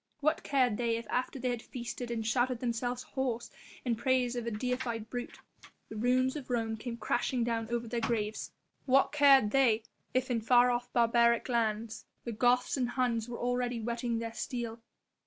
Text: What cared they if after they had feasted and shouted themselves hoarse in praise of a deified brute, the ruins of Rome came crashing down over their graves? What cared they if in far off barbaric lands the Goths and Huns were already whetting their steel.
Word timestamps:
What 0.19 0.41
cared 0.41 0.77
they 0.77 0.97
if 0.97 1.05
after 1.11 1.37
they 1.37 1.51
had 1.51 1.61
feasted 1.61 2.09
and 2.09 2.25
shouted 2.25 2.59
themselves 2.59 3.03
hoarse 3.03 3.51
in 3.85 3.95
praise 3.95 4.35
of 4.35 4.47
a 4.47 4.49
deified 4.49 5.11
brute, 5.11 5.37
the 5.89 5.95
ruins 5.95 6.35
of 6.35 6.49
Rome 6.49 6.75
came 6.75 6.97
crashing 6.97 7.43
down 7.43 7.69
over 7.69 7.87
their 7.87 7.99
graves? 7.99 8.51
What 8.87 9.11
cared 9.11 9.51
they 9.51 9.83
if 10.11 10.31
in 10.31 10.41
far 10.41 10.71
off 10.71 10.91
barbaric 10.91 11.47
lands 11.49 12.07
the 12.23 12.31
Goths 12.31 12.77
and 12.77 12.89
Huns 12.89 13.29
were 13.29 13.37
already 13.37 13.79
whetting 13.79 14.17
their 14.17 14.33
steel. 14.33 14.81